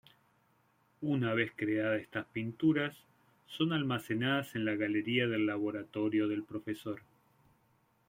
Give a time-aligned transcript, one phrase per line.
[1.01, 2.97] Una vez creadas estas pinturas,
[3.45, 7.01] son almacenadas en la galería del laboratorio del Profesor.